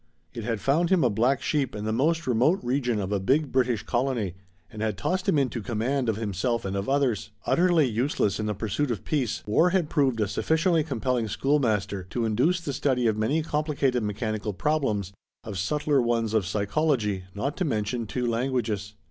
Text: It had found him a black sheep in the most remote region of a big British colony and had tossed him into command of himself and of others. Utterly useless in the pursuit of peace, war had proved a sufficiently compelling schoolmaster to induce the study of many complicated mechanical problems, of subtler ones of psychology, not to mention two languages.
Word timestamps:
It 0.33 0.43
had 0.43 0.59
found 0.59 0.89
him 0.89 1.03
a 1.03 1.11
black 1.11 1.43
sheep 1.43 1.75
in 1.75 1.85
the 1.85 1.93
most 1.93 2.25
remote 2.25 2.59
region 2.63 2.99
of 2.99 3.11
a 3.11 3.19
big 3.19 3.51
British 3.51 3.83
colony 3.83 4.33
and 4.71 4.81
had 4.81 4.97
tossed 4.97 5.29
him 5.29 5.37
into 5.37 5.61
command 5.61 6.09
of 6.09 6.15
himself 6.15 6.65
and 6.65 6.75
of 6.75 6.89
others. 6.89 7.29
Utterly 7.45 7.85
useless 7.87 8.39
in 8.39 8.47
the 8.47 8.55
pursuit 8.55 8.89
of 8.89 9.03
peace, 9.05 9.43
war 9.45 9.69
had 9.69 9.91
proved 9.91 10.19
a 10.19 10.27
sufficiently 10.27 10.83
compelling 10.83 11.27
schoolmaster 11.27 12.01
to 12.09 12.25
induce 12.25 12.59
the 12.61 12.73
study 12.73 13.05
of 13.05 13.15
many 13.15 13.43
complicated 13.43 14.01
mechanical 14.01 14.53
problems, 14.53 15.13
of 15.43 15.59
subtler 15.59 16.01
ones 16.01 16.33
of 16.33 16.47
psychology, 16.47 17.25
not 17.35 17.55
to 17.57 17.63
mention 17.63 18.07
two 18.07 18.25
languages. 18.25 18.95